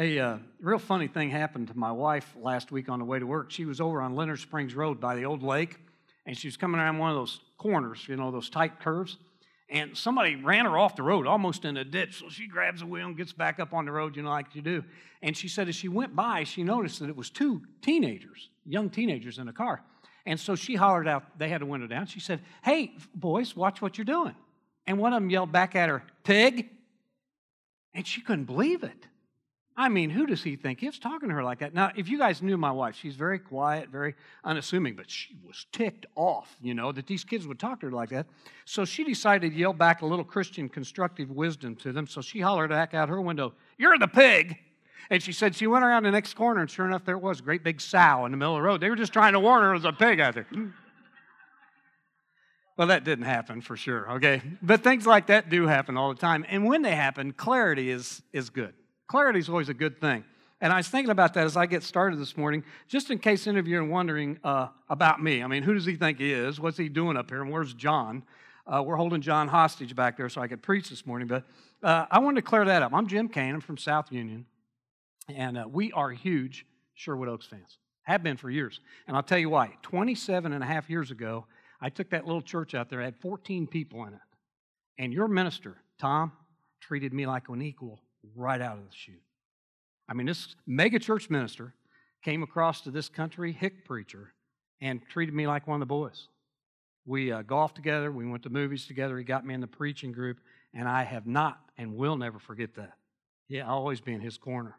[0.00, 3.26] A uh, real funny thing happened to my wife last week on the way to
[3.26, 3.50] work.
[3.50, 5.76] She was over on Leonard Springs Road by the old lake,
[6.24, 9.18] and she was coming around one of those corners, you know, those tight curves.
[9.68, 12.20] And somebody ran her off the road, almost in a ditch.
[12.20, 14.54] So she grabs the wheel and gets back up on the road, you know, like
[14.54, 14.84] you do.
[15.20, 18.88] And she said as she went by, she noticed that it was two teenagers, young
[18.88, 19.82] teenagers in a car.
[20.24, 22.06] And so she hollered out, they had the window down.
[22.06, 24.34] She said, Hey, boys, watch what you're doing.
[24.86, 26.70] And one of them yelled back at her, Pig.
[27.92, 29.06] And she couldn't believe it.
[29.80, 31.72] I mean, who does he think is talking to her like that?
[31.72, 35.64] Now, if you guys knew my wife, she's very quiet, very unassuming, but she was
[35.72, 38.26] ticked off, you know, that these kids would talk to her like that.
[38.66, 42.06] So she decided to yell back a little Christian constructive wisdom to them.
[42.06, 44.58] So she hollered back out her window, You're the pig.
[45.08, 47.42] And she said she went around the next corner, and sure enough, there was a
[47.42, 48.82] great big sow in the middle of the road.
[48.82, 50.46] They were just trying to warn her there was a pig out there.
[52.76, 54.40] Well, that didn't happen for sure, okay?
[54.62, 56.46] But things like that do happen all the time.
[56.48, 58.72] And when they happen, clarity is, is good.
[59.10, 60.22] Clarity is always a good thing.
[60.60, 63.48] And I was thinking about that as I get started this morning, just in case
[63.48, 65.42] any of you are wondering uh, about me.
[65.42, 66.60] I mean, who does he think he is?
[66.60, 67.42] What's he doing up here?
[67.42, 68.22] And where's John?
[68.68, 71.26] Uh, we're holding John hostage back there so I could preach this morning.
[71.26, 71.44] But
[71.82, 72.94] uh, I wanted to clear that up.
[72.94, 73.56] I'm Jim Kane.
[73.56, 74.46] I'm from South Union.
[75.28, 77.78] And uh, we are huge Sherwood Oaks fans.
[78.04, 78.78] Have been for years.
[79.08, 79.72] And I'll tell you why.
[79.82, 81.46] 27 and a half years ago,
[81.80, 84.20] I took that little church out there, I had 14 people in it.
[85.00, 86.30] And your minister, Tom,
[86.80, 87.98] treated me like an equal
[88.34, 89.22] right out of the chute.
[90.08, 91.74] I mean, this mega church minister
[92.24, 94.32] came across to this country hick preacher
[94.80, 96.28] and treated me like one of the boys.
[97.06, 100.12] We uh, golfed together, we went to movies together, he got me in the preaching
[100.12, 100.38] group,
[100.74, 102.92] and I have not and will never forget that.
[103.48, 104.76] Yeah, I'll always be in his corner.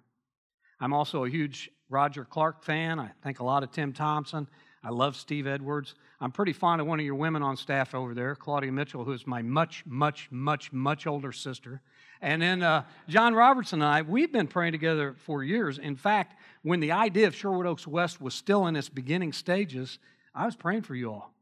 [0.79, 2.99] I'm also a huge Roger Clark fan.
[2.99, 4.47] I think a lot of Tim Thompson.
[4.83, 5.93] I love Steve Edwards.
[6.19, 9.11] I'm pretty fond of one of your women on staff over there, Claudia Mitchell, who
[9.11, 11.81] is my much, much, much, much older sister.
[12.21, 15.79] And then uh, John Robertson and I, we've been praying together for years.
[15.79, 19.97] In fact, when the idea of Sherwood Oaks West was still in its beginning stages,
[20.35, 21.33] I was praying for you all.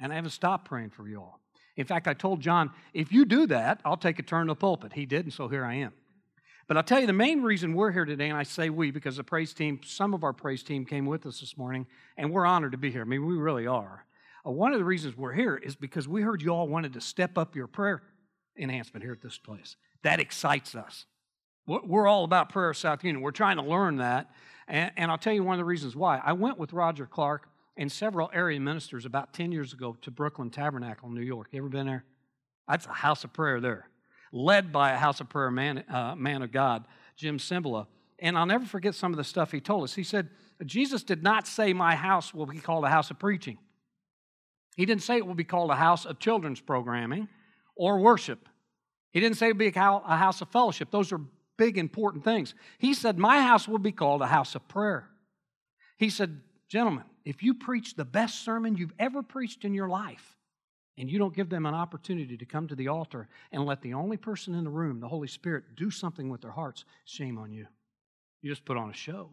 [0.00, 1.40] And I haven't stopped praying for you all.
[1.76, 4.54] In fact, I told John, if you do that, I'll take a turn in the
[4.56, 4.92] pulpit.
[4.92, 5.92] He did, and so here I am.
[6.66, 9.16] But I'll tell you the main reason we're here today, and I say we because
[9.16, 11.86] the praise team, some of our praise team came with us this morning,
[12.16, 13.02] and we're honored to be here.
[13.02, 14.06] I mean, we really are.
[14.46, 17.00] Uh, one of the reasons we're here is because we heard you all wanted to
[17.00, 18.02] step up your prayer
[18.56, 19.76] enhancement here at this place.
[20.04, 21.04] That excites us.
[21.66, 23.22] We're all about prayer South Union.
[23.22, 24.30] We're trying to learn that.
[24.68, 26.20] And, and I'll tell you one of the reasons why.
[26.24, 30.50] I went with Roger Clark and several area ministers about 10 years ago to Brooklyn
[30.50, 31.48] Tabernacle in New York.
[31.50, 32.04] You ever been there?
[32.68, 33.88] That's a house of prayer there
[34.34, 36.84] led by a house of prayer man, uh, man of God,
[37.16, 37.86] Jim Cymbala.
[38.18, 39.94] And I'll never forget some of the stuff he told us.
[39.94, 40.28] He said,
[40.64, 43.58] Jesus did not say, My house will be called a house of preaching.
[44.76, 47.28] He didn't say it will be called a house of children's programming
[47.76, 48.48] or worship.
[49.14, 50.90] He didn't say it would be a house of fellowship.
[50.90, 51.20] Those are
[51.56, 52.52] big, important things.
[52.78, 55.08] He said, My house will be called a house of prayer.
[55.96, 60.36] He said, Gentlemen, if you preach the best sermon you've ever preached in your life,
[60.98, 63.94] and you don't give them an opportunity to come to the altar and let the
[63.94, 67.52] only person in the room, the Holy Spirit, do something with their hearts, shame on
[67.52, 67.66] you.
[68.42, 69.30] You just put on a show.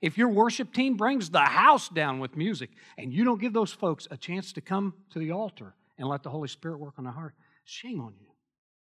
[0.00, 3.72] If your worship team brings the house down with music and you don't give those
[3.72, 7.04] folks a chance to come to the altar and let the Holy Spirit work on
[7.04, 8.26] their heart, shame on you.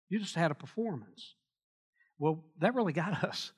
[0.09, 1.35] You just had a performance.
[2.17, 3.51] Well, that really got us.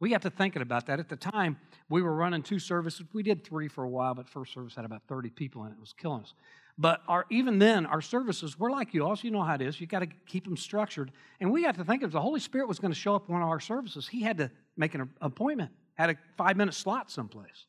[0.00, 1.00] We got to thinking about that.
[1.00, 3.06] At the time, we were running two services.
[3.12, 5.74] We did three for a while, but first service had about 30 people in it.
[5.74, 6.34] It was killing us.
[6.76, 9.22] But our, even then, our services, we're like you also.
[9.24, 9.80] You know how it is.
[9.80, 11.12] You got to keep them structured.
[11.40, 13.42] And we got to think if the Holy Spirit was going to show up one
[13.42, 17.66] of our services, he had to make an appointment, had a five minute slot someplace.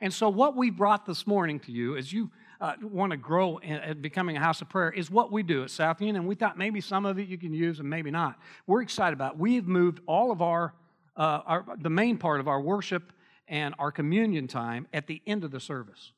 [0.00, 2.30] And so, what we brought this morning to you, is you
[2.60, 5.70] uh, want to grow in, becoming a house of prayer, is what we do at
[5.70, 6.16] South Union.
[6.16, 8.38] And we thought maybe some of it you can use and maybe not.
[8.66, 9.38] We're excited about it.
[9.38, 10.74] We've moved all of our,
[11.16, 13.12] uh, our the main part of our worship
[13.48, 16.12] and our communion time at the end of the service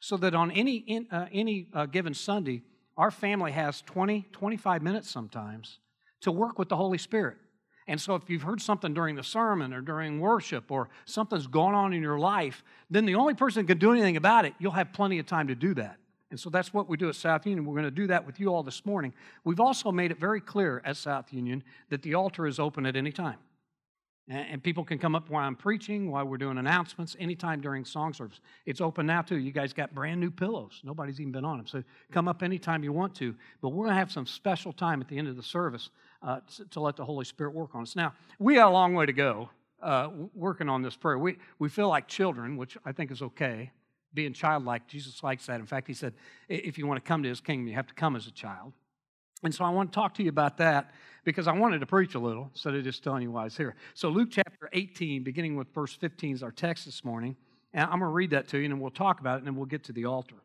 [0.00, 2.62] so that on any, in, uh, any uh, given Sunday,
[2.96, 5.78] our family has 20, 25 minutes sometimes
[6.20, 7.36] to work with the Holy Spirit.
[7.88, 11.74] And so, if you've heard something during the sermon or during worship or something's gone
[11.74, 14.72] on in your life, then the only person that can do anything about it, you'll
[14.72, 15.96] have plenty of time to do that.
[16.30, 17.64] And so that's what we do at South Union.
[17.64, 19.14] We're going to do that with you all this morning.
[19.44, 22.96] We've also made it very clear at South Union that the altar is open at
[22.96, 23.38] any time.
[24.28, 28.12] And people can come up while I'm preaching, while we're doing announcements, anytime during song
[28.12, 28.40] service.
[28.64, 29.36] It's open now, too.
[29.36, 30.80] You guys got brand new pillows.
[30.82, 31.66] Nobody's even been on them.
[31.68, 33.36] So come up anytime you want to.
[33.62, 35.90] But we're going to have some special time at the end of the service
[36.22, 37.94] uh, to, to, let the Holy Spirit work on us.
[37.94, 39.48] Now, we got a long way to go
[39.80, 41.18] uh, working on this prayer.
[41.18, 43.70] We, we feel like children, which I think is okay.
[44.12, 45.60] Being childlike, Jesus likes that.
[45.60, 46.14] In fact, he said,
[46.48, 48.72] if you want to come to his kingdom, you have to come as a child.
[49.42, 50.90] And so I want to talk to you about that.
[51.26, 53.56] Because I wanted to preach a little instead of just telling you why I was
[53.56, 53.74] here.
[53.92, 57.36] So, Luke chapter 18, beginning with verse 15, is our text this morning.
[57.74, 59.46] And I'm going to read that to you, and then we'll talk about it, and
[59.48, 60.36] then we'll get to the altar.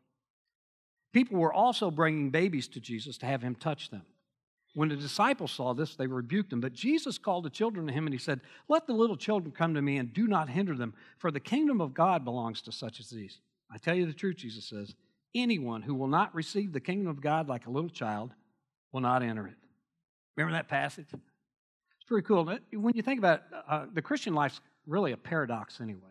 [1.14, 4.02] People were also bringing babies to Jesus to have him touch them.
[4.74, 6.62] When the disciples saw this, they rebuked him.
[6.62, 9.74] But Jesus called the children to him and he said, Let the little children come
[9.74, 13.00] to me and do not hinder them, for the kingdom of God belongs to such
[13.00, 13.40] as these.
[13.70, 14.96] I tell you the truth, Jesus says,
[15.36, 18.32] anyone who will not receive the kingdom of God like a little child
[18.92, 19.56] will not enter it.
[20.36, 21.08] Remember that passage?
[21.12, 22.46] It's pretty cool.
[22.74, 26.02] When you think about it, uh, the Christian life's really a paradox anyway.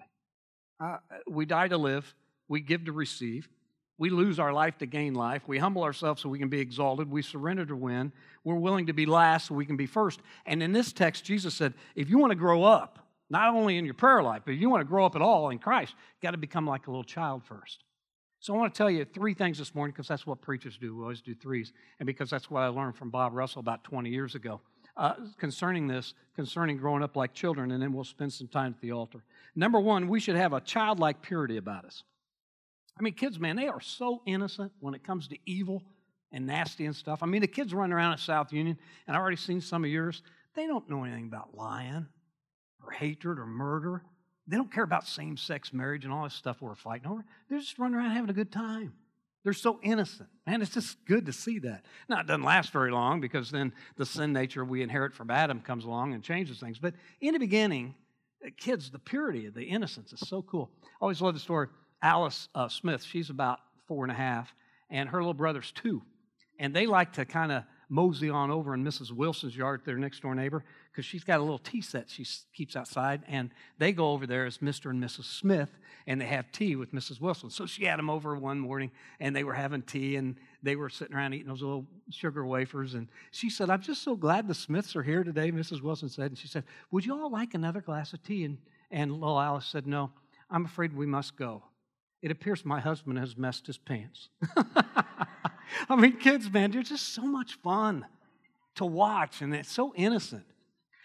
[0.79, 2.15] Uh, we die to live,
[2.49, 3.49] we give to receive.
[3.99, 5.43] We lose our life to gain life.
[5.47, 7.11] We humble ourselves so we can be exalted.
[7.11, 8.13] We surrender to win.
[8.45, 10.21] We're willing to be last so we can be first.
[10.47, 13.85] And in this text, Jesus said, if you want to grow up, not only in
[13.85, 16.23] your prayer life, but if you want to grow up at all in Christ, you've
[16.23, 17.85] got to become like a little child first.
[18.41, 20.97] So I want to tell you three things this morning because that's what preachers do.
[20.97, 21.73] We always do threes.
[21.99, 24.63] And because that's what I learned from Bob Russell about 20 years ago
[24.97, 28.81] uh, concerning this, concerning growing up like children, and then we'll spend some time at
[28.81, 29.23] the altar.
[29.55, 32.03] Number one, we should have a childlike purity about us.
[32.99, 35.83] I mean, kids, man, they are so innocent when it comes to evil
[36.33, 37.23] and nasty and stuff.
[37.23, 39.91] I mean, the kids running around at South Union, and I've already seen some of
[39.91, 40.23] yours,
[40.55, 42.07] they don't know anything about lying
[42.83, 44.03] or hatred or murder.
[44.51, 47.25] They don't care about same sex marriage and all this stuff we're fighting over.
[47.49, 48.93] They're just running around having a good time.
[49.45, 50.29] They're so innocent.
[50.45, 51.87] Man, it's just good to see that.
[52.09, 55.61] Now, it doesn't last very long because then the sin nature we inherit from Adam
[55.61, 56.79] comes along and changes things.
[56.79, 57.95] But in the beginning,
[58.57, 60.69] kids, the purity, the innocence is so cool.
[60.85, 61.69] I always love the story.
[62.03, 64.53] Alice uh, Smith, she's about four and a half,
[64.91, 66.03] and her little brother's two.
[66.59, 69.11] And they like to kind of mosey on over in Mrs.
[69.11, 72.77] Wilson's yard, their next door neighbor, because she's got a little tea set she keeps
[72.77, 73.23] outside.
[73.29, 74.91] And they go over there as Mr.
[74.91, 75.25] and Mrs.
[75.25, 75.69] Smith,
[76.07, 77.21] and they have tea with Mrs.
[77.21, 77.51] Wilson.
[77.51, 80.89] So she had them over one morning, and they were having tea, and they were
[80.89, 82.95] sitting around eating those little sugar wafers.
[82.95, 85.83] And she said, I'm just so glad the Smiths are here today, Mrs.
[85.83, 86.31] Wilson said.
[86.31, 88.45] And she said, Would you all like another glass of tea?
[88.45, 88.59] And,
[88.91, 90.13] and little Alice said, No,
[90.49, 91.65] I'm afraid we must go.
[92.23, 94.29] It appears my husband has messed his pants.
[95.89, 98.07] I mean, kids, man, they're just so much fun
[98.77, 100.45] to watch, and it's so innocent.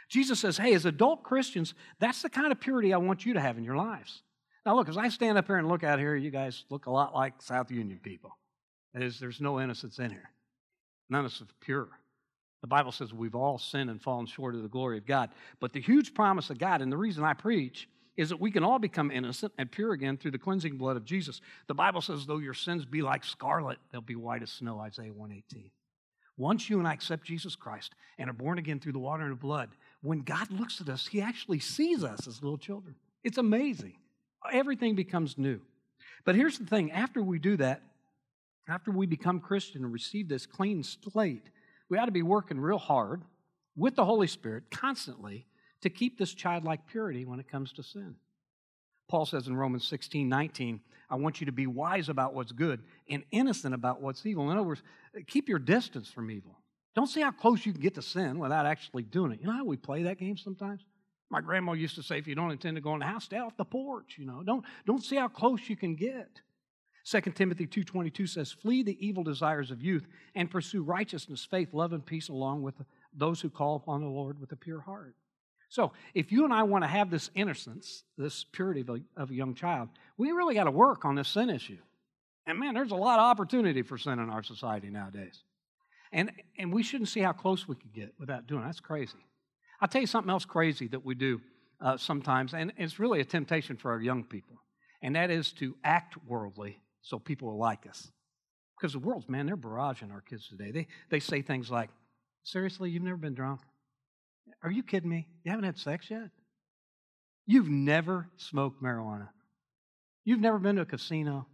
[0.07, 3.41] Jesus says, hey, as adult Christians, that's the kind of purity I want you to
[3.41, 4.21] have in your lives.
[4.65, 6.91] Now, look, as I stand up here and look out here, you guys look a
[6.91, 8.37] lot like South Union people.
[8.93, 10.29] There's no innocence in here.
[11.09, 11.89] None of us are pure.
[12.61, 15.29] The Bible says we've all sinned and fallen short of the glory of God.
[15.59, 18.63] But the huge promise of God, and the reason I preach, is that we can
[18.63, 21.41] all become innocent and pure again through the cleansing blood of Jesus.
[21.67, 25.13] The Bible says, though your sins be like scarlet, they'll be white as snow, Isaiah
[25.13, 25.71] 118.
[26.37, 29.31] Once you and I accept Jesus Christ and are born again through the water and
[29.31, 29.69] the blood,
[30.01, 32.95] when God looks at us, He actually sees us as little children.
[33.23, 33.93] It's amazing.
[34.51, 35.61] Everything becomes new.
[36.25, 37.81] But here's the thing after we do that,
[38.67, 41.49] after we become Christian and receive this clean slate,
[41.89, 43.21] we ought to be working real hard
[43.75, 45.45] with the Holy Spirit constantly
[45.85, 48.15] to keep this childlike purity when it comes to sin.
[49.07, 52.81] Paul says in Romans 16, 19, I want you to be wise about what's good
[53.09, 54.49] and innocent about what's evil.
[54.49, 54.81] In other words,
[55.27, 56.59] keep your distance from evil.
[56.95, 59.39] Don't see how close you can get to sin without actually doing it.
[59.41, 60.81] You know how we play that game sometimes?
[61.29, 63.37] My grandma used to say, if you don't intend to go in the house, stay
[63.37, 64.15] off the porch.
[64.17, 66.41] You know, don't, don't see how close you can get.
[67.05, 71.93] 2 Timothy 2.22 says, Flee the evil desires of youth and pursue righteousness, faith, love,
[71.93, 72.75] and peace along with
[73.13, 75.15] those who call upon the Lord with a pure heart.
[75.69, 79.31] So, if you and I want to have this innocence, this purity of a, of
[79.31, 81.77] a young child, we really got to work on this sin issue.
[82.47, 85.43] And man, there's a lot of opportunity for sin in our society nowadays.
[86.11, 88.65] And, and we shouldn't see how close we could get without doing it.
[88.67, 89.17] That's crazy.
[89.81, 91.41] I'll tell you something else crazy that we do
[91.81, 94.55] uh, sometimes, and it's really a temptation for our young people,
[95.01, 98.11] and that is to act worldly so people will like us.
[98.77, 100.71] Because the world's, man, they're barraging our kids today.
[100.71, 101.89] They, they say things like,
[102.43, 103.61] Seriously, you've never been drunk?
[104.63, 105.27] Are you kidding me?
[105.43, 106.29] You haven't had sex yet?
[107.45, 109.29] You've never smoked marijuana.
[110.23, 111.47] You've never been to a casino.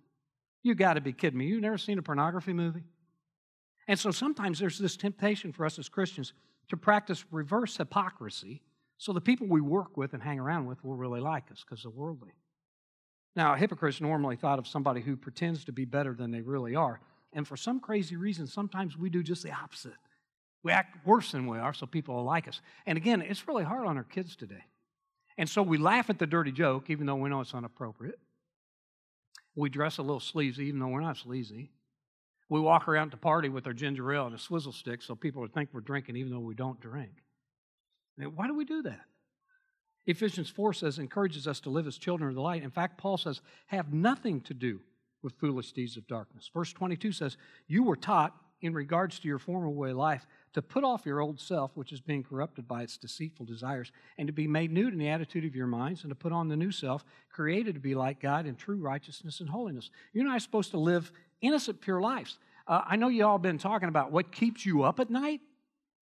[0.64, 1.48] You got to be kidding me.
[1.48, 2.84] You've never seen a pornography movie?
[3.88, 6.34] And so sometimes there's this temptation for us as Christians
[6.70, 8.62] to practice reverse hypocrisy
[8.98, 11.84] so the people we work with and hang around with will really like us because
[11.84, 12.34] they're worldly.
[13.36, 16.76] Now, a hypocrites normally thought of somebody who pretends to be better than they really
[16.76, 17.02] are.
[17.34, 19.94] And for some crazy reason, sometimes we do just the opposite.
[20.64, 22.62] We act worse than we are so people will like us.
[22.86, 24.64] And again, it's really hard on our kids today.
[25.38, 28.20] And so we laugh at the dirty joke, even though we know it's inappropriate.
[29.56, 31.72] We dress a little sleazy, even though we're not sleazy.
[32.50, 35.42] We walk around to party with our ginger ale and a swizzle stick so people
[35.42, 37.12] would think we're drinking, even though we don't drink.
[38.18, 39.02] why do we do that?
[40.06, 42.64] Ephesians 4 says, encourages us to live as children of the light.
[42.64, 44.80] In fact, Paul says, have nothing to do
[45.22, 46.50] with foolish deeds of darkness.
[46.54, 47.38] Verse 22 says,
[47.68, 51.20] You were taught in regards to your former way of life to put off your
[51.20, 54.88] old self, which is being corrupted by its deceitful desires, and to be made new
[54.88, 57.80] in the attitude of your minds, and to put on the new self, created to
[57.80, 59.90] be like God in true righteousness and holiness.
[60.14, 62.38] You're not supposed to live innocent, pure lives.
[62.68, 65.42] Uh, I know you all been talking about what keeps you up at night.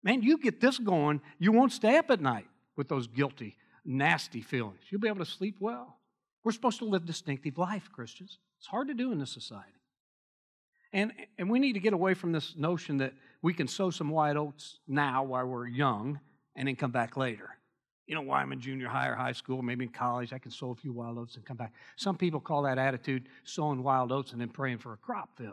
[0.02, 4.42] Man, you get this going, you won't stay up at night with those guilty, nasty
[4.42, 4.80] feelings.
[4.90, 5.96] You'll be able to sleep well.
[6.44, 8.38] We're supposed to live distinctive life, Christians.
[8.58, 9.72] It's hard to do in this society.
[10.96, 13.12] And, and we need to get away from this notion that
[13.42, 16.18] we can sow some white oats now while we're young
[16.56, 17.50] and then come back later.
[18.06, 20.50] You know, why I'm in junior high or high school, maybe in college, I can
[20.50, 21.74] sow a few wild oats and come back.
[21.96, 25.52] Some people call that attitude sowing wild oats and then praying for a crop failure.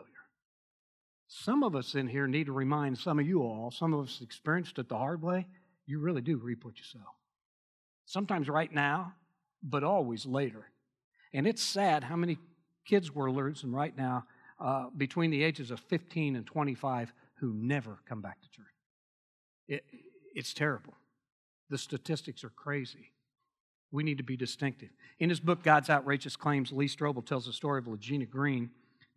[1.28, 4.22] Some of us in here need to remind some of you all, some of us
[4.22, 5.46] experienced it the hard way,
[5.84, 7.04] you really do reap what you sow.
[8.06, 9.12] Sometimes right now,
[9.62, 10.70] but always later.
[11.34, 12.38] And it's sad how many
[12.86, 14.24] kids we're losing right now
[14.64, 18.64] uh, between the ages of 15 and 25 who never come back to church.
[19.68, 19.84] It,
[20.34, 20.94] it's terrible.
[21.68, 23.12] The statistics are crazy.
[23.92, 24.88] We need to be distinctive.
[25.18, 28.70] In his book, God's Outrageous Claims, Lee Strobel tells the story of Legina Green,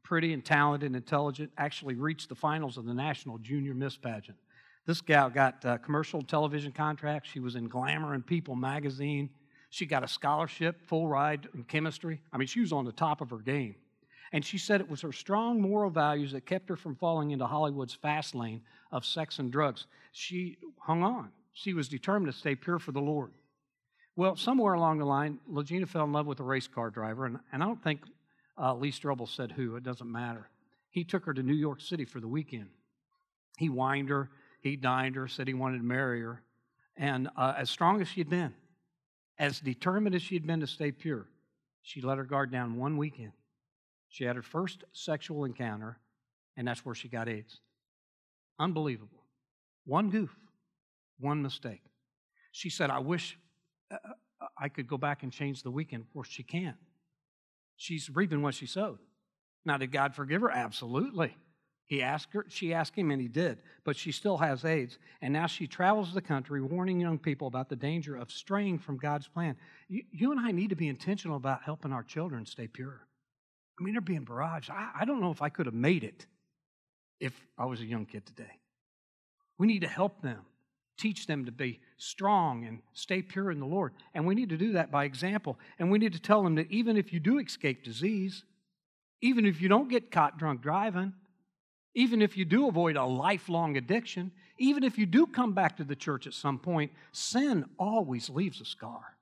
[0.04, 4.38] pretty and talented and intelligent, actually reached the finals of the National Junior Miss Pageant.
[4.86, 7.30] This gal got uh, commercial television contracts.
[7.30, 9.30] She was in Glamour and People magazine.
[9.70, 12.22] She got a scholarship, full ride in chemistry.
[12.34, 13.76] I mean, she was on the top of her game.
[14.34, 17.46] And she said it was her strong moral values that kept her from falling into
[17.46, 19.86] Hollywood's fast lane of sex and drugs.
[20.12, 21.30] She hung on.
[21.54, 23.32] She was determined to stay pure for the Lord.
[24.16, 27.40] Well, somewhere along the line, Legina fell in love with a race car driver, and,
[27.52, 28.02] and I don't think
[28.60, 30.50] uh, Lee Strobel said who, it doesn't matter.
[30.90, 32.70] He took her to New York City for the weekend.
[33.58, 34.30] He wined her,
[34.62, 36.42] he dined her, said he wanted to marry her.
[36.96, 38.54] And uh, as strong as she'd been,
[39.38, 41.28] as determined as she'd been to stay pure,
[41.84, 43.34] she let her guard down one weekend.
[44.10, 46.00] She had her first sexual encounter,
[46.56, 47.60] and that's where she got AIDS.
[48.60, 49.24] Unbelievable.
[49.86, 50.36] One goof,
[51.20, 51.82] one mistake.
[52.52, 53.38] She said, I wish
[53.92, 53.96] uh,
[54.42, 56.04] uh, I could go back and change the weekend.
[56.04, 56.78] Of course, she can't.
[57.76, 59.00] She's reaping what she sowed.
[59.66, 60.50] Now, did God forgive her?
[60.50, 61.36] Absolutely.
[61.86, 63.60] He asked her, she asked him, and he did.
[63.86, 64.98] But she still has AIDS.
[65.22, 68.98] And now she travels the country warning young people about the danger of straying from
[68.98, 69.56] God's plan.
[69.88, 73.08] You, you and I need to be intentional about helping our children stay pure.
[73.80, 74.70] I mean, they're being barraged.
[74.70, 76.26] I, I don't know if I could have made it
[77.20, 78.60] if I was a young kid today.
[79.58, 80.42] We need to help them,
[80.98, 83.94] teach them to be strong and stay pure in the Lord.
[84.14, 85.58] And we need to do that by example.
[85.80, 88.44] And we need to tell them that even if you do escape disease,
[89.22, 91.14] even if you don't get caught drunk driving,
[91.96, 95.84] even if you do avoid a lifelong addiction, even if you do come back to
[95.84, 99.18] the church at some point, sin always leaves a scar.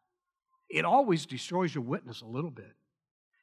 [0.70, 2.74] It always destroys your witness a little bit.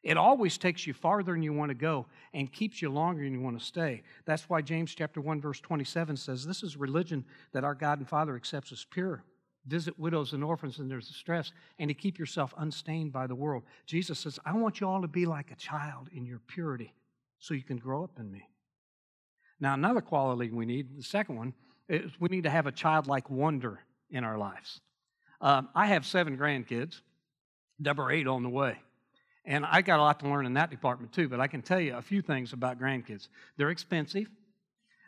[0.03, 3.33] It always takes you farther than you want to go and keeps you longer than
[3.33, 4.03] you want to stay.
[4.25, 8.09] That's why James chapter 1 verse 27 says, "This is religion that our God and
[8.09, 9.25] Father accepts as pure.
[9.67, 13.63] Visit widows and orphans in their distress and to keep yourself unstained by the world."
[13.87, 16.95] Jesus says, "I want you all to be like a child in your purity
[17.39, 18.49] so you can grow up in me."
[19.61, 21.55] Now, another quality we need, the second one,
[21.89, 24.81] is we need to have a childlike wonder in our lives.
[25.41, 27.01] Um, I have seven grandkids,
[27.79, 28.81] number eight on the way.
[29.45, 31.81] And I got a lot to learn in that department too, but I can tell
[31.81, 33.29] you a few things about grandkids.
[33.57, 34.29] They're expensive,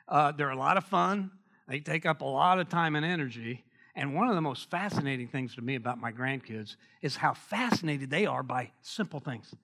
[0.09, 1.31] uh, they're a lot of fun,
[1.69, 3.65] they take up a lot of time and energy.
[3.97, 8.11] And one of the most fascinating things to me about my grandkids is how fascinated
[8.11, 9.55] they are by simple things,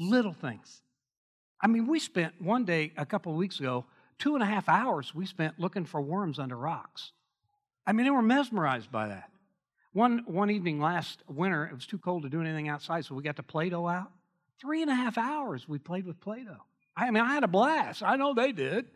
[0.00, 0.82] little things.
[1.60, 3.84] I mean, we spent one day a couple of weeks ago,
[4.18, 7.12] two and a half hours we spent looking for worms under rocks.
[7.86, 9.30] I mean, they were mesmerized by that.
[9.92, 13.22] One, one evening last winter, it was too cold to do anything outside, so we
[13.22, 14.10] got the Play Doh out.
[14.60, 16.62] Three and a half hours we played with Play Doh.
[16.96, 18.02] I mean, I had a blast.
[18.02, 18.86] I know they did.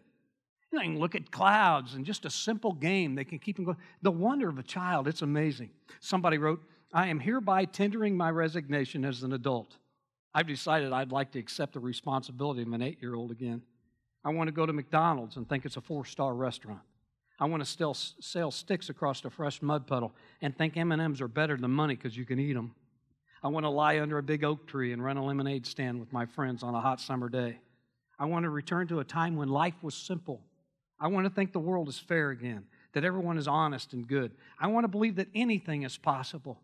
[0.70, 3.14] You know, can look at clouds and just a simple game.
[3.14, 3.76] They can keep them going.
[4.00, 5.70] The wonder of a child, it's amazing.
[6.00, 9.76] Somebody wrote, I am hereby tendering my resignation as an adult.
[10.34, 13.62] I've decided I'd like to accept the responsibility of an eight year old again.
[14.24, 16.80] I want to go to McDonald's and think it's a four star restaurant.
[17.42, 21.56] I want to sell sticks across a fresh mud puddle and think M&Ms are better
[21.56, 22.72] than money because you can eat them.
[23.42, 26.12] I want to lie under a big oak tree and run a lemonade stand with
[26.12, 27.58] my friends on a hot summer day.
[28.16, 30.40] I want to return to a time when life was simple.
[31.00, 34.30] I want to think the world is fair again, that everyone is honest and good.
[34.60, 36.60] I want to believe that anything is possible.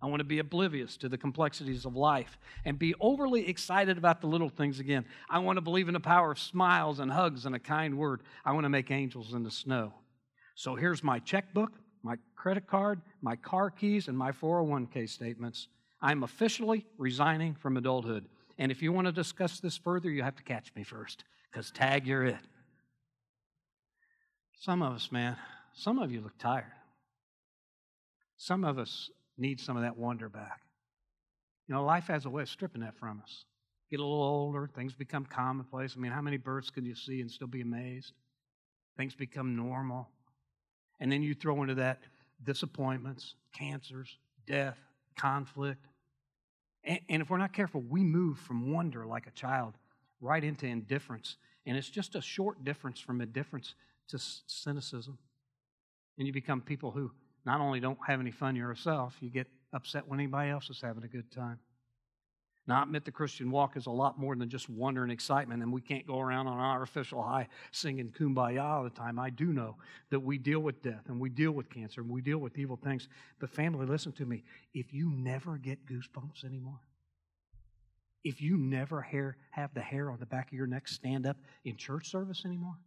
[0.00, 4.20] I want to be oblivious to the complexities of life and be overly excited about
[4.20, 5.06] the little things again.
[5.28, 8.20] I want to believe in the power of smiles and hugs and a kind word.
[8.44, 9.92] I want to make angels in the snow.
[10.60, 15.68] So here's my checkbook, my credit card, my car keys, and my 401k statements.
[16.02, 18.26] I'm officially resigning from adulthood.
[18.58, 21.70] And if you want to discuss this further, you have to catch me first, because
[21.70, 22.36] tag, you're it.
[24.58, 25.34] Some of us, man,
[25.72, 26.74] some of you look tired.
[28.36, 30.60] Some of us need some of that wonder back.
[31.68, 33.46] You know, life has a way of stripping that from us.
[33.90, 35.94] Get a little older, things become commonplace.
[35.96, 38.12] I mean, how many birds can you see and still be amazed?
[38.98, 40.10] Things become normal.
[41.00, 42.00] And then you throw into that
[42.44, 44.78] disappointments, cancers, death,
[45.16, 45.86] conflict.
[46.84, 49.74] And, and if we're not careful, we move from wonder like a child
[50.20, 51.36] right into indifference.
[51.66, 53.74] And it's just a short difference from indifference
[54.08, 55.18] to cynicism.
[56.18, 57.10] And you become people who
[57.46, 61.04] not only don't have any fun yourself, you get upset when anybody else is having
[61.04, 61.58] a good time.
[62.70, 65.60] Now, I admit the Christian walk is a lot more than just wonder and excitement,
[65.60, 69.18] and we can't go around on our official high singing kumbaya all the time.
[69.18, 69.74] I do know
[70.10, 72.76] that we deal with death and we deal with cancer and we deal with evil
[72.76, 73.08] things.
[73.40, 74.44] But, family, listen to me.
[74.72, 76.78] If you never get goosebumps anymore,
[78.22, 81.38] if you never hair, have the hair on the back of your neck stand up
[81.64, 82.78] in church service anymore,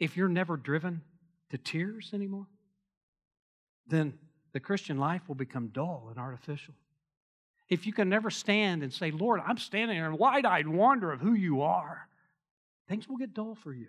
[0.00, 1.02] if you're never driven
[1.50, 2.48] to tears anymore,
[3.86, 4.14] then
[4.52, 6.74] the Christian life will become dull and artificial.
[7.70, 11.12] If you can never stand and say, Lord, I'm standing here in wide eyed wonder
[11.12, 12.08] of who you are,
[12.88, 13.88] things will get dull for you.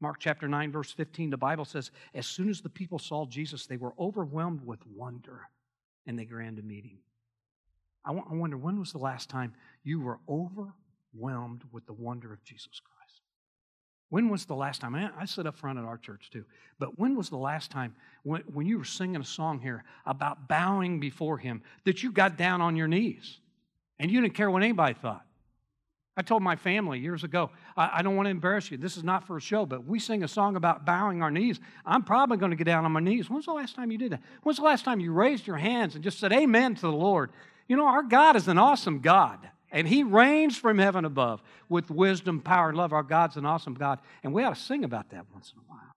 [0.00, 3.66] Mark chapter 9, verse 15, the Bible says, As soon as the people saw Jesus,
[3.66, 5.48] they were overwhelmed with wonder
[6.06, 6.98] and they ran to meet him.
[8.04, 12.80] I wonder, when was the last time you were overwhelmed with the wonder of Jesus
[12.80, 12.97] Christ?
[14.10, 14.94] When was the last time?
[14.94, 16.44] I, sit up front at our church too,
[16.78, 20.48] but when was the last time when, when you were singing a song here about
[20.48, 23.38] bowing before Him that you got down on your knees
[23.98, 25.24] and you didn't care what anybody thought?
[26.16, 28.76] I told my family years ago, I, I don't want to embarrass you.
[28.76, 31.60] This is not for a show, but we sing a song about bowing our knees.
[31.86, 33.30] I'm probably going to get down on my knees.
[33.30, 34.22] When's the last time you did that?
[34.42, 37.30] When's the last time you raised your hands and just said amen to the Lord?
[37.68, 39.48] You know, our God is an awesome God.
[39.70, 42.92] And he reigns from heaven above with wisdom, power, and love.
[42.92, 43.98] Our God's an awesome God.
[44.22, 45.94] And we ought to sing about that once in a while.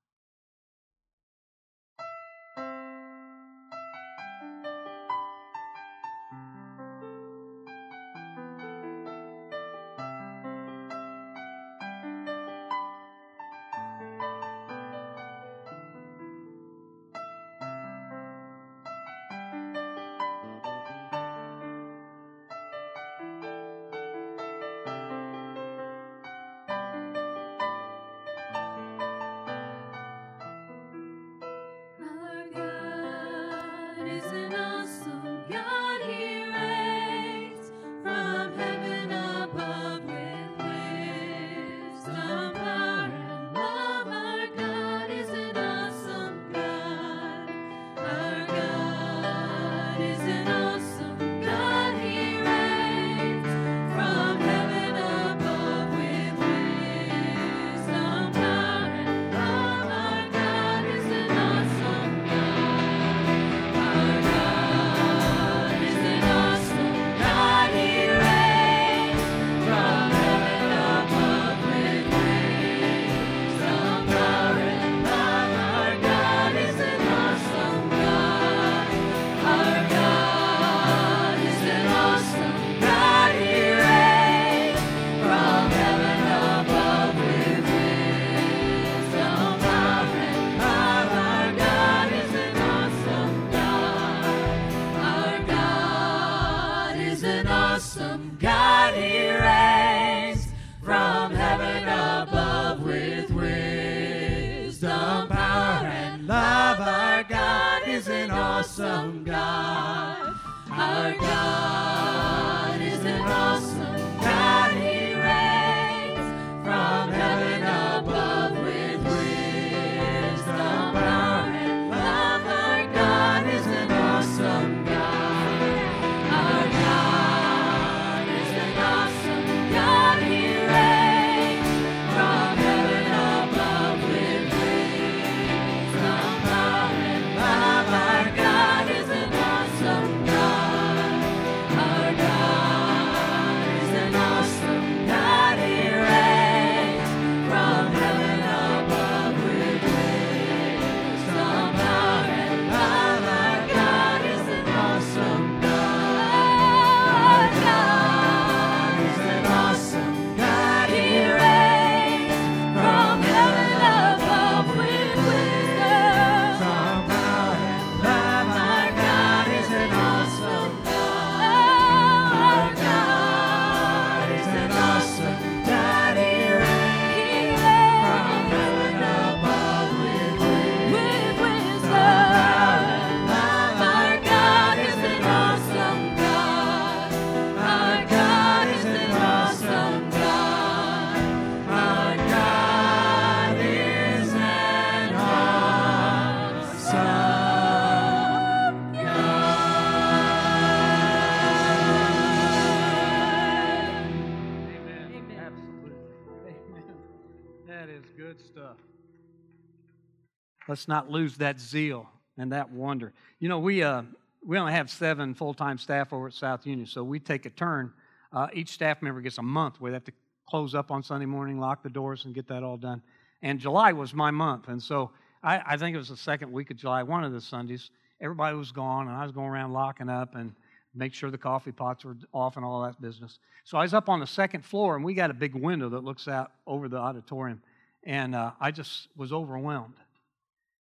[210.67, 213.13] Let's not lose that zeal and that wonder.
[213.39, 214.03] You know, we uh,
[214.45, 217.49] we only have seven full time staff over at South Union, so we take a
[217.49, 217.93] turn.
[218.33, 220.13] Uh, each staff member gets a month where they have to
[220.47, 223.01] close up on Sunday morning, lock the doors, and get that all done.
[223.41, 225.11] And July was my month, and so
[225.43, 227.89] I, I think it was the second week of July, one of the Sundays.
[228.19, 230.53] Everybody was gone, and I was going around locking up and
[230.93, 233.39] make sure the coffee pots were off and all that business.
[233.63, 236.03] So I was up on the second floor, and we got a big window that
[236.03, 237.61] looks out over the auditorium,
[238.03, 239.95] and uh, I just was overwhelmed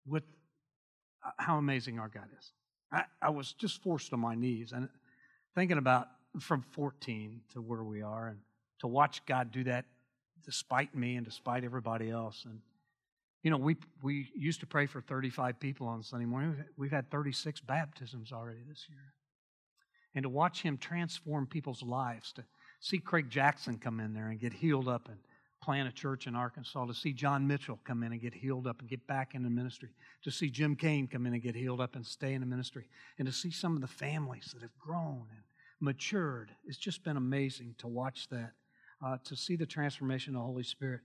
[0.05, 0.23] with
[1.25, 2.51] uh, how amazing our God is.
[2.91, 4.89] I, I was just forced on my knees and
[5.55, 6.07] thinking about
[6.39, 8.39] from 14 to where we are, and
[8.79, 9.85] to watch God do that
[10.43, 12.43] despite me and despite everybody else.
[12.45, 12.59] And
[13.43, 16.63] you know, we we used to pray for 35 people on Sunday morning.
[16.77, 19.13] We've had 36 baptisms already this year
[20.15, 22.43] and to watch him transform people's lives, to
[22.79, 25.17] see Craig Jackson come in there and get healed up and
[25.63, 28.81] plant a church in Arkansas, to see John Mitchell come in and get healed up
[28.81, 29.89] and get back into ministry,
[30.23, 32.89] to see Jim Kane come in and get healed up and stay in the ministry,
[33.17, 35.43] and to see some of the families that have grown and
[35.79, 36.51] matured.
[36.65, 38.51] It's just been amazing to watch that,
[39.03, 40.99] uh, to see the transformation of the Holy Spirit.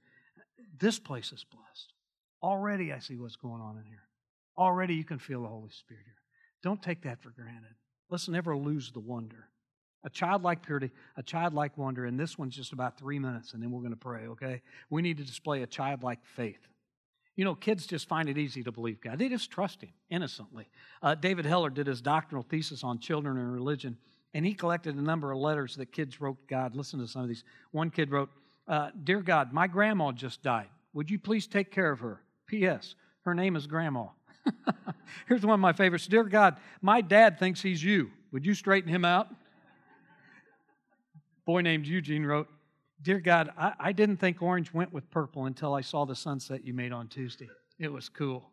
[0.76, 1.92] This place is blessed.
[2.42, 4.08] Already I see what's going on in here.
[4.56, 6.14] Already you can feel the Holy Spirit here.
[6.64, 7.74] Don't take that for granted.
[8.10, 9.50] Let's never lose the wonder.
[10.04, 13.70] A childlike purity, a childlike wonder, and this one's just about three minutes, and then
[13.70, 14.62] we're going to pray, okay?
[14.90, 16.68] We need to display a childlike faith.
[17.34, 19.18] You know, kids just find it easy to believe God.
[19.18, 20.68] They just trust Him innocently.
[21.02, 23.96] Uh, David Heller did his doctoral thesis on children and religion,
[24.34, 26.74] and he collected a number of letters that kids wrote God.
[26.74, 27.44] Listen to some of these.
[27.70, 28.30] One kid wrote,
[28.66, 30.68] uh, Dear God, my grandma just died.
[30.92, 32.22] Would you please take care of her?
[32.46, 32.94] P.S.
[33.24, 34.06] Her name is Grandma.
[35.28, 38.10] Here's one of my favorites Dear God, my dad thinks he's you.
[38.32, 39.28] Would you straighten him out?
[41.48, 42.46] Boy named Eugene wrote,
[43.00, 46.62] Dear God, I, I didn't think orange went with purple until I saw the sunset
[46.62, 47.48] you made on Tuesday.
[47.78, 48.50] It was cool.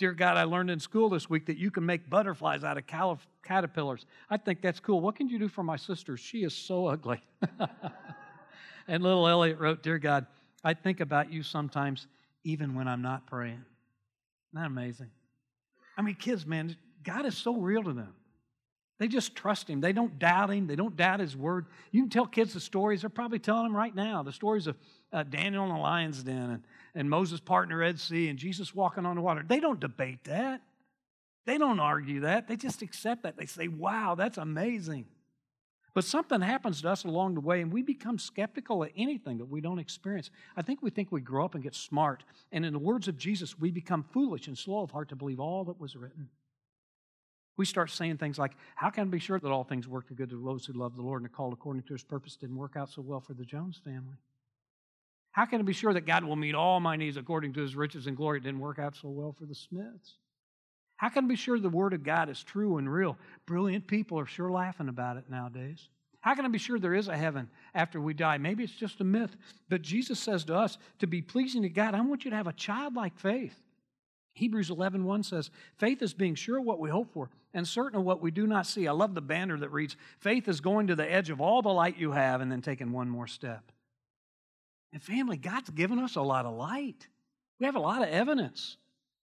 [0.00, 3.20] Dear God, I learned in school this week that you can make butterflies out of
[3.44, 4.06] caterpillars.
[4.28, 5.00] I think that's cool.
[5.00, 6.16] What can you do for my sister?
[6.16, 7.22] She is so ugly.
[8.88, 10.26] and little Elliot wrote, Dear God,
[10.64, 12.08] I think about you sometimes
[12.42, 13.52] even when I'm not praying.
[13.52, 15.10] Isn't that amazing?
[15.96, 18.14] I mean, kids, man, God is so real to them.
[19.00, 19.80] They just trust Him.
[19.80, 20.66] They don't doubt Him.
[20.66, 21.66] They don't doubt His word.
[21.90, 23.00] You can tell kids the stories.
[23.00, 24.76] They're probably telling them right now the stories of
[25.10, 26.62] uh, Daniel in the lion's den and,
[26.94, 29.42] and Moses parting the Red Sea and Jesus walking on the water.
[29.44, 30.60] They don't debate that.
[31.46, 32.46] They don't argue that.
[32.46, 33.38] They just accept that.
[33.38, 35.06] They say, wow, that's amazing.
[35.94, 39.46] But something happens to us along the way, and we become skeptical of anything that
[39.46, 40.30] we don't experience.
[40.58, 42.22] I think we think we grow up and get smart.
[42.52, 45.40] And in the words of Jesus, we become foolish and slow of heart to believe
[45.40, 46.28] all that was written.
[47.60, 50.14] We start saying things like, How can I be sure that all things work to
[50.14, 52.56] good to those who love the Lord and are called according to his purpose didn't
[52.56, 54.16] work out so well for the Jones family?
[55.32, 57.76] How can I be sure that God will meet all my needs according to his
[57.76, 58.38] riches and glory?
[58.38, 60.14] It didn't work out so well for the Smiths.
[60.96, 63.18] How can I be sure the Word of God is true and real?
[63.44, 65.86] Brilliant people are sure laughing about it nowadays.
[66.20, 68.38] How can I be sure there is a heaven after we die?
[68.38, 69.36] Maybe it's just a myth.
[69.68, 72.46] But Jesus says to us, to be pleasing to God, I want you to have
[72.46, 73.60] a childlike faith.
[74.40, 77.98] Hebrews 11 1 says, Faith is being sure of what we hope for and certain
[77.98, 78.88] of what we do not see.
[78.88, 81.68] I love the banner that reads, Faith is going to the edge of all the
[81.68, 83.70] light you have and then taking one more step.
[84.94, 87.06] And family, God's given us a lot of light.
[87.58, 88.78] We have a lot of evidence.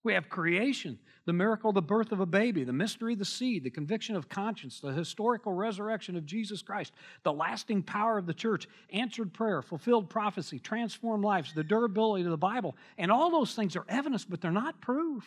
[0.07, 3.25] We have creation, the miracle of the birth of a baby, the mystery of the
[3.25, 6.93] seed, the conviction of conscience, the historical resurrection of Jesus Christ,
[7.23, 12.31] the lasting power of the church, answered prayer, fulfilled prophecy, transformed lives, the durability of
[12.31, 12.77] the Bible.
[12.97, 15.25] And all those things are evidence, but they're not proof.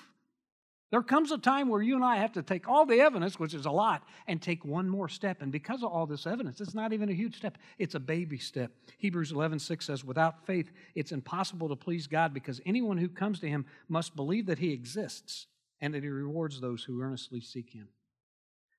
[0.90, 3.54] There comes a time where you and I have to take all the evidence, which
[3.54, 5.40] is a lot, and take one more step.
[5.40, 8.38] And because of all this evidence, it's not even a huge step, it's a baby
[8.38, 8.72] step.
[8.98, 13.38] Hebrews 11 6 says, Without faith, it's impossible to please God because anyone who comes
[13.40, 15.46] to him must believe that he exists
[15.80, 17.88] and that he rewards those who earnestly seek him.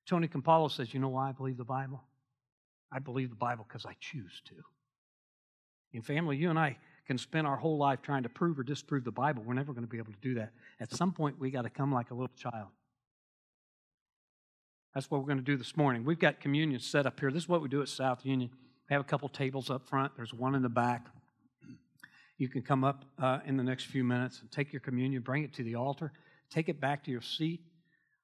[0.04, 2.02] Tony Campolo says, You know why I believe the Bible?
[2.92, 4.54] I believe the Bible because I choose to.
[5.94, 9.04] In family, you and I can spend our whole life trying to prove or disprove
[9.04, 9.42] the Bible.
[9.44, 10.52] We're never going to be able to do that.
[10.80, 12.68] At some point, we got to come like a little child.
[14.94, 16.04] That's what we're going to do this morning.
[16.04, 17.30] We've got communion set up here.
[17.30, 18.50] This is what we do at South Union.
[18.88, 21.06] We have a couple tables up front, there's one in the back.
[22.38, 25.44] You can come up uh, in the next few minutes and take your communion, bring
[25.44, 26.12] it to the altar,
[26.50, 27.60] take it back to your seat.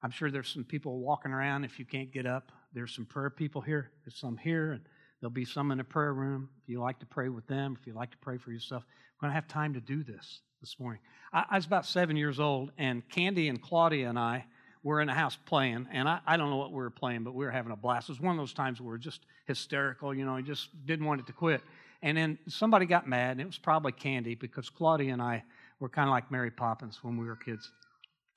[0.03, 2.51] I'm sure there's some people walking around if you can't get up.
[2.73, 4.81] There's some prayer people here, there's some here, and
[5.19, 6.49] There'll be some in the prayer room.
[6.63, 8.83] If you like to pray with them, if you like to pray for yourself,
[9.21, 11.01] we're going to have time to do this this morning.
[11.33, 14.45] I, I was about seven years old, and Candy and Claudia and I,
[14.83, 17.33] were in the house playing, and I, I don't know what we were playing, but
[17.33, 18.09] we were having a blast.
[18.09, 20.69] It was one of those times where we were just hysterical, you know, I just
[20.85, 21.61] didn't want it to quit.
[22.01, 25.43] And then somebody got mad, and it was probably Candy because Claudia and I
[25.81, 27.71] were kind of like Mary Poppins when we were kids,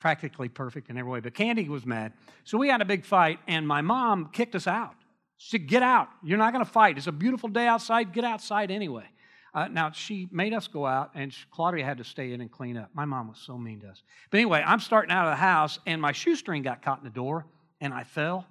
[0.00, 1.20] practically perfect in every way.
[1.20, 2.12] But Candy was mad.
[2.42, 4.94] So we had a big fight, and my mom kicked us out.
[5.42, 6.08] She said, Get out.
[6.22, 6.96] You're not going to fight.
[6.96, 8.12] It's a beautiful day outside.
[8.12, 9.04] Get outside anyway.
[9.52, 12.76] Uh, now, she made us go out, and Claudia had to stay in and clean
[12.76, 12.90] up.
[12.94, 14.02] My mom was so mean to us.
[14.30, 17.10] But anyway, I'm starting out of the house, and my shoestring got caught in the
[17.10, 17.44] door,
[17.80, 18.46] and I fell,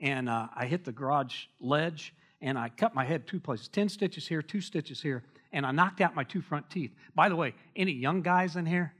[0.00, 3.90] and uh, I hit the garage ledge, and I cut my head two places 10
[3.90, 6.92] stitches here, two stitches here, and I knocked out my two front teeth.
[7.14, 8.94] By the way, any young guys in here?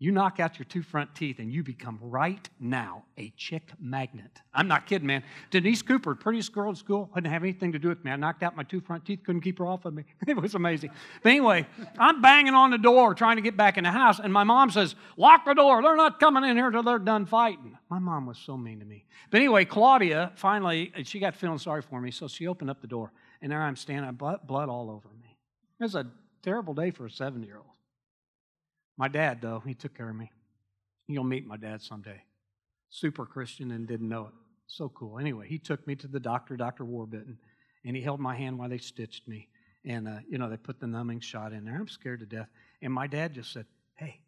[0.00, 4.30] You knock out your two front teeth and you become right now a chick magnet.
[4.54, 5.24] I'm not kidding, man.
[5.50, 8.12] Denise Cooper, prettiest girl in school, didn't have anything to do with me.
[8.12, 10.04] I knocked out my two front teeth, couldn't keep her off of me.
[10.28, 10.90] It was amazing.
[11.22, 11.66] But anyway,
[11.98, 14.70] I'm banging on the door trying to get back in the house, and my mom
[14.70, 15.82] says, Lock the door.
[15.82, 17.76] They're not coming in here till they're done fighting.
[17.88, 19.04] My mom was so mean to me.
[19.30, 22.86] But anyway, Claudia finally, she got feeling sorry for me, so she opened up the
[22.86, 25.36] door, and there I'm standing, blood all over me.
[25.80, 26.06] It was a
[26.42, 27.77] terrible day for a seven year old.
[28.98, 30.32] My dad, though, he took care of me.
[31.06, 32.20] You'll meet my dad someday.
[32.90, 34.32] Super Christian and didn't know it.
[34.66, 35.18] So cool.
[35.18, 36.84] Anyway, he took me to the doctor, Dr.
[36.84, 37.36] Warbitten,
[37.84, 39.48] and he held my hand while they stitched me.
[39.84, 41.76] And, uh, you know, they put the numbing shot in there.
[41.76, 42.48] I'm scared to death.
[42.82, 44.20] And my dad just said, Hey,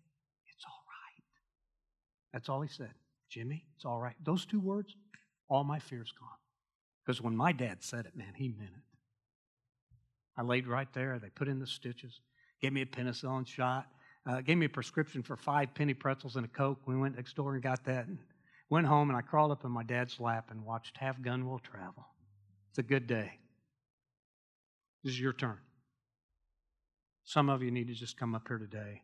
[0.47, 1.25] it's all right.
[2.33, 2.95] That's all he said.
[3.29, 4.15] Jimmy, it's all right.
[4.25, 4.95] Those two words,
[5.49, 6.29] all my fear's gone.
[7.05, 8.83] Because when my dad said it, man, he meant it.
[10.37, 11.19] I laid right there.
[11.19, 12.21] They put in the stitches,
[12.63, 13.87] gave me a penicillin shot
[14.31, 16.81] uh, gave me a prescription for five penny pretzels and a Coke.
[16.87, 18.07] We went next door and got that.
[18.07, 18.19] And
[18.69, 21.59] went home and I crawled up in my dad's lap and watched Have Gun Will
[21.59, 22.07] Travel.
[22.71, 23.33] It's a good day.
[25.03, 25.59] This is your turn.
[27.25, 29.03] Some of you need to just come up here today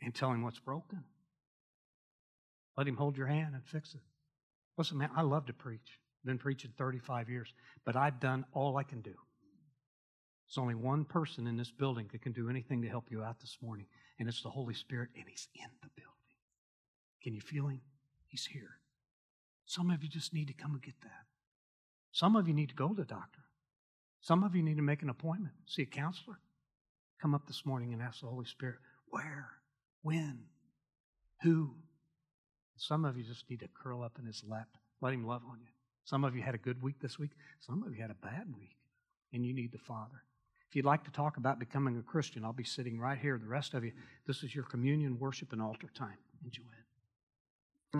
[0.00, 1.04] and tell him what's broken.
[2.76, 4.00] Let him hold your hand and fix it.
[4.78, 5.98] Listen, man, I love to preach.
[6.22, 7.52] I've been preaching 35 years,
[7.84, 9.14] but I've done all I can do.
[10.52, 13.40] There's only one person in this building that can do anything to help you out
[13.40, 13.86] this morning,
[14.22, 16.12] and it's the Holy Spirit, and He's in the building.
[17.24, 17.80] Can you feel Him?
[18.28, 18.78] He's here.
[19.66, 21.26] Some of you just need to come and get that.
[22.12, 23.40] Some of you need to go to the doctor.
[24.20, 26.38] Some of you need to make an appointment, see a counselor.
[27.20, 28.76] Come up this morning and ask the Holy Spirit,
[29.10, 29.48] where,
[30.02, 30.44] when,
[31.42, 31.74] who.
[32.76, 34.68] Some of you just need to curl up in His lap,
[35.00, 35.72] let Him love on you.
[36.04, 38.44] Some of you had a good week this week, some of you had a bad
[38.56, 38.76] week,
[39.32, 40.22] and you need the Father.
[40.72, 43.36] If you'd like to talk about becoming a Christian, I'll be sitting right here.
[43.36, 43.92] The rest of you,
[44.26, 46.16] this is your communion, worship, and altar time.
[46.42, 47.98] Enjoy it.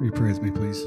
[0.00, 0.84] Will you pray with me, please?